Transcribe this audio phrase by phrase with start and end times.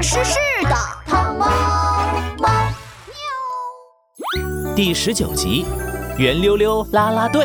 [0.00, 0.70] 唐诗诗的
[1.04, 1.46] 汤猫
[2.38, 2.48] 猫
[3.04, 4.74] 喵。
[4.74, 5.66] 第十九集，
[6.16, 7.44] 圆溜溜啦啦队。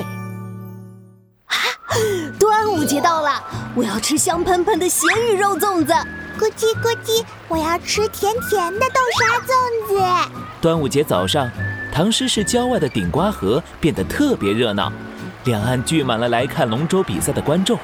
[1.47, 1.55] 啊
[2.39, 3.43] 端午节到了，
[3.75, 5.91] 我要吃香喷喷的咸鱼肉粽子。
[6.39, 10.31] 咕叽咕叽，我要吃甜甜的豆沙粽子。
[10.61, 11.51] 端午节早上，
[11.93, 14.89] 唐诗市郊外的顶瓜河变得特别热闹，
[15.43, 17.77] 两岸聚满了来看龙舟比赛的观众。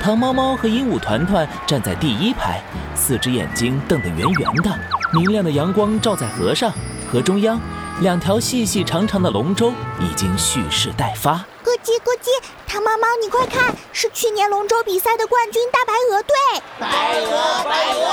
[0.00, 2.62] 唐猫猫和鹦鹉团团站在第一排，
[2.94, 4.70] 四只眼睛瞪得圆圆的。
[5.12, 6.72] 明亮的阳光照在河上，
[7.10, 7.60] 河中央，
[8.00, 11.34] 两条细细长长的龙舟已经蓄势待发。
[11.64, 16.34] 咕叽咕叽，糖猫猫，你快看，是去年龙舟比赛的冠军大白鹅队。
[16.78, 18.10] 白鹅，白鹅，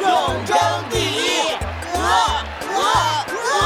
[0.00, 0.56] 永争
[0.90, 1.52] 第一！
[1.94, 2.00] 鹅，
[2.74, 2.80] 鹅，
[3.52, 3.62] 鹅！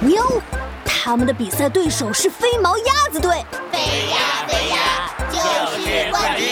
[0.00, 0.42] 牛，
[0.84, 3.44] 他们的比赛对手是飞毛鸭子队。
[3.72, 3.78] 飞
[4.10, 5.38] 呀飞呀，就
[5.80, 6.48] 是冠军！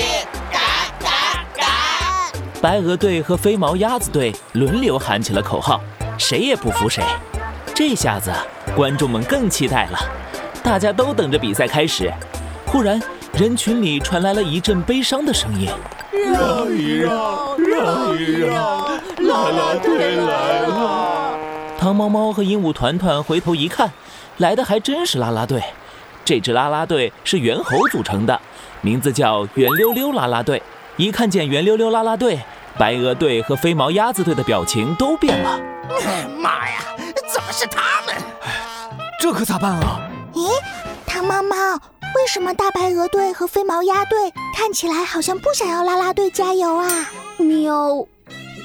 [2.60, 5.80] 白鹅队和飞毛鸭子队轮流喊起了口号，
[6.18, 7.02] 谁也不服谁。
[7.74, 8.30] 这下子，
[8.76, 9.98] 观众们更期待了，
[10.62, 12.12] 大家都等着比赛开始。
[12.66, 13.00] 忽然，
[13.32, 15.70] 人群里传来了一阵悲伤的声音
[16.12, 18.54] ：“让一让，让一让，
[19.26, 21.38] 啦啦队来了！”
[21.80, 23.90] 糖猫猫和鹦鹉团团回头一看，
[24.36, 25.62] 来的还真是啦啦队。
[26.26, 28.38] 这支啦啦队是猿猴组成的，
[28.82, 30.62] 名字叫圆溜溜啦啦队。
[30.96, 32.40] 一看见圆溜溜啦啦队，
[32.78, 35.58] 白鹅队和飞毛鸭子队的表情都变了。
[36.38, 36.78] 妈呀，
[37.32, 38.14] 怎么是他们？
[39.18, 40.00] 这可咋办啊？
[40.34, 40.48] 咦，
[41.06, 46.86] 唐猫猫，为什么大白鹅队和飞毛鸭队看起来好像不想要啦啦队加油啊？
[47.38, 48.06] 喵，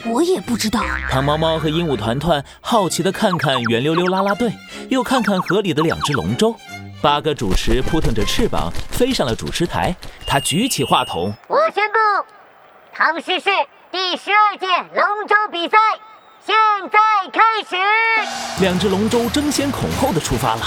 [0.05, 0.83] 我也不知道。
[1.09, 4.51] 唐猫猫和鹦鹉团团好奇地看看圆溜溜啦啦队，
[4.89, 6.55] 又看看河里的两只龙舟。
[7.01, 11.97] 八哥主持扑腾着翅膀飞上了主持台，他举起话筒：“我宣布，
[12.93, 13.49] 唐诗市
[13.91, 14.65] 第十二届
[14.95, 15.77] 龙舟比赛
[16.45, 16.55] 现
[16.91, 16.99] 在
[17.31, 17.75] 开始。”
[18.61, 20.61] 两只龙舟争先恐后的出发了，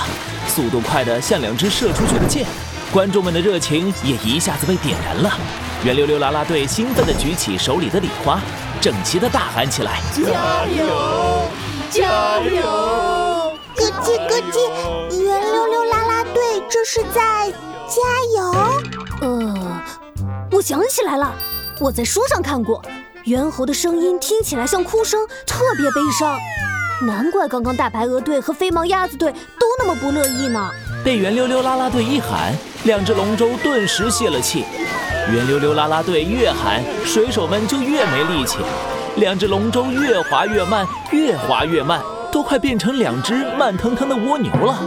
[0.46, 2.46] 速度快的像两只射出去的箭。
[2.92, 5.30] 观众们的热情也一下子被点燃了。
[5.84, 8.40] 圆溜溜啦啦队兴奋地举起手里的礼花，
[8.80, 11.48] 整齐地大喊起来：“加油，
[11.90, 12.62] 加油！”
[13.76, 14.36] 咯叽咯
[15.10, 15.37] 叽。
[16.70, 17.50] 这是在
[17.88, 18.02] 加
[18.36, 18.52] 油？
[19.22, 19.82] 呃，
[20.52, 21.32] 我想起来了，
[21.80, 22.82] 我在书上看过，
[23.24, 26.38] 猿猴的声音听起来像哭声，特别悲伤。
[27.06, 30.70] 难怪刚刚大白鹅队和飞毛鸭子队都那么不乐意呢。
[31.02, 34.66] 被圆溜溜啦啦队一喊，两只龙舟顿时泄了气。
[35.32, 38.58] 圆溜溜啦啦队越喊，水手们就越没力气，
[39.16, 44.78] 两只龙舟越划越慢，越划越慢，都快变成两只慢腾腾的蜗牛了。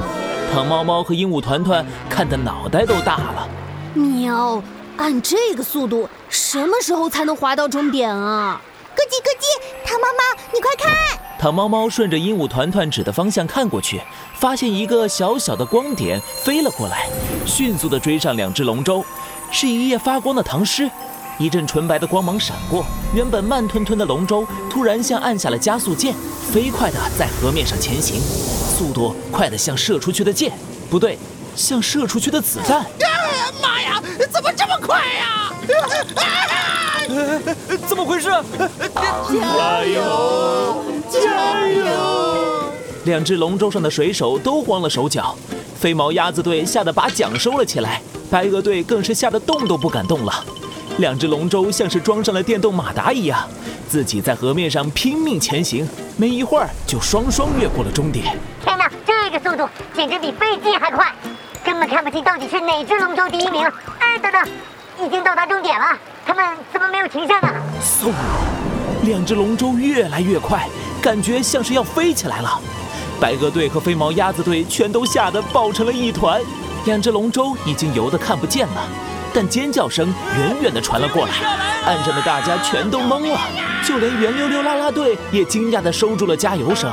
[0.51, 3.47] 糖猫猫和鹦鹉团团看得脑袋都大了。
[3.93, 4.61] 喵，
[4.97, 8.61] 按这个速度，什么时候才能滑到终点啊？
[8.93, 10.93] 咯叽咯叽，糖猫猫，你快看！
[11.39, 14.01] 糖猫猫顺着鹦鹉团团指的方向看过去，
[14.35, 17.07] 发现一个小小的光点飞了过来，
[17.45, 19.05] 迅速地追上两只龙舟，
[19.51, 20.91] 是一夜发光的唐诗。
[21.41, 22.85] 一阵纯白的光芒闪过，
[23.15, 26.13] 原本慢吞吞的龙舟突然像按下了加速键，
[26.53, 30.51] 飞快地在河面上前行，速度快得像射出去的箭，
[30.87, 31.17] 不对，
[31.55, 32.85] 像射出去的子弹。
[33.59, 35.51] 妈呀，怎么这么快呀？
[37.87, 38.29] 怎么回事？
[38.93, 42.71] 加油，加油！
[43.05, 45.35] 两只龙舟上的水手都慌了手脚，
[45.79, 50.45] 飞毛鸭子队吓得把桨收了起来，白鹅队更是吓得动都不敢动了。
[50.97, 53.47] 两只龙舟像是装上了电动马达一样，
[53.87, 55.87] 自己在河面上拼命前行，
[56.17, 58.37] 没一会儿就双双越过了终点。
[58.63, 61.11] 天哪，这个速度简直比飞机还快，
[61.63, 63.63] 根本看不清到底是哪只龙舟第一名。
[63.99, 64.47] 哎，等等，
[65.05, 67.49] 已经到达终点了，他们怎么没有停下呢？
[67.81, 68.11] 嗖，
[69.03, 70.67] 两只龙舟越来越快，
[71.01, 72.59] 感觉像是要飞起来了。
[73.19, 76.41] 白鹅队和飞毛鸭子队全都吓得抱成了一团，
[76.85, 78.87] 两只龙舟已经游得看不见了。
[79.33, 81.31] 但尖叫声远远地传了过来，
[81.85, 83.39] 岸上的大家全都懵了，
[83.87, 86.91] 就连圆溜溜啦啦队也惊讶地收住了加油声。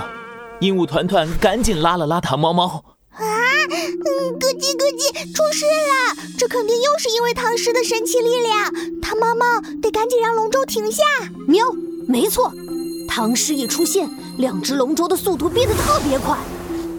[0.60, 6.22] 鹦鹉团团赶紧拉了拉糖猫猫，啊，嗯，咯叽咯叽，出事了！
[6.38, 9.00] 这肯定又是因为唐诗的神奇力量。
[9.00, 11.02] 糖猫猫得赶紧让龙舟停下。
[11.46, 11.64] 喵，
[12.06, 12.52] 没错，
[13.08, 14.08] 唐诗一出现，
[14.38, 16.36] 两只龙舟的速度变得特别快。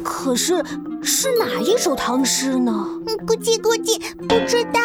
[0.04, 0.64] 可是。
[1.02, 2.72] 是哪一首唐诗呢？
[3.26, 4.80] 咕叽咕叽，不知道。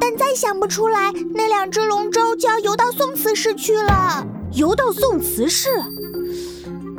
[0.00, 4.26] 但再想不出来，那两只龙舟就要游到宋词市去了。
[4.52, 5.68] 游到宋词市，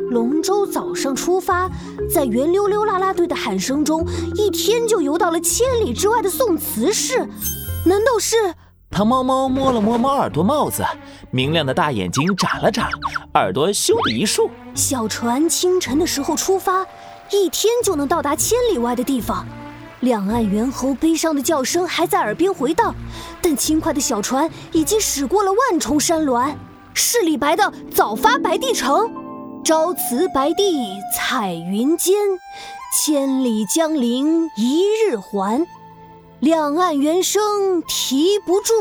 [0.09, 1.69] 龙舟早上出发，
[2.11, 4.05] 在圆溜溜啦啦队的喊声中，
[4.35, 7.19] 一天就游到了千里之外的宋词市。
[7.85, 8.35] 难道是
[8.89, 10.83] 唐猫猫摸了摸猫耳朵帽子，
[11.31, 12.89] 明亮的大眼睛眨了眨，
[13.33, 14.49] 耳朵咻的一竖。
[14.73, 16.85] 小船清晨的时候出发，
[17.31, 19.45] 一天就能到达千里外的地方。
[20.01, 22.93] 两岸猿猴悲伤的叫声还在耳边回荡，
[23.41, 26.55] 但轻快的小船已经驶过了万重山峦，
[26.93, 29.09] 是李白的“早发白帝城”。
[29.65, 32.15] 朝辞白帝彩云间，
[32.93, 35.65] 千里江陵一日还。
[36.39, 38.73] 两岸猿声啼不住，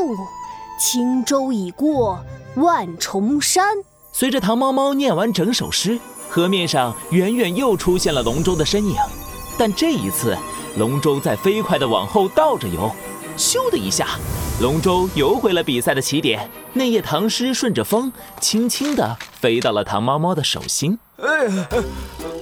[0.79, 2.19] 轻舟已过
[2.57, 3.79] 万重山。
[4.13, 5.99] 随着唐猫猫念完整首诗，
[6.35, 8.97] 河面上远远又出现了龙舟的身影。
[9.57, 10.37] 但这一次，
[10.77, 12.91] 龙舟在飞快地往后倒着游，
[13.39, 14.19] 咻的一下，
[14.61, 16.51] 龙舟游回了比赛的起点。
[16.73, 20.99] 那页唐诗顺着风，轻轻地飞到了唐猫猫的手心。
[21.23, 21.69] 哎呀，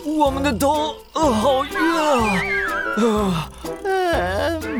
[0.06, 1.76] 我们的头好晕
[2.96, 3.50] 啊！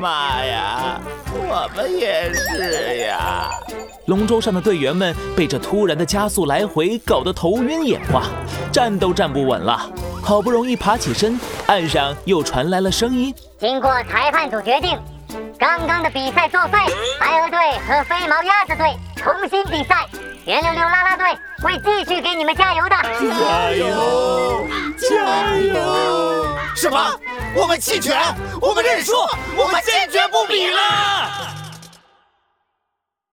[0.01, 0.99] 妈呀，
[1.35, 3.51] 我们也是呀！
[4.07, 8.25] 龙舟上的队员们被这突然的加速来回搞得头晕眼花，
[8.73, 9.89] 站都站不稳了。
[10.23, 14.99] 好不容易爬起身，岸上又传来了声音：经过裁判组决定，
[15.59, 16.79] 刚刚的比赛作废，
[17.21, 20.07] 白鹅队和飞毛鸭子队重新比赛。
[20.45, 21.27] 圆溜溜啦啦队
[21.63, 22.97] 会继续给你们加油的！
[23.01, 24.67] 加油！
[24.99, 26.47] 加油！
[26.75, 26.99] 什么？
[27.55, 28.21] 我们弃权？
[28.61, 29.13] 我们认输？
[29.57, 31.62] 我们坚决不比了！